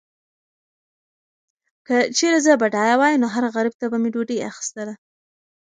[1.87, 4.93] که چیرې زه بډایه وای، نو هر غریب ته به مې ډوډۍ اخیستله.